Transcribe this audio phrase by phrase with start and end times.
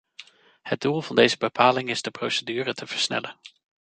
[0.61, 3.35] Het doel van deze bepaling is de procedure te versnellen.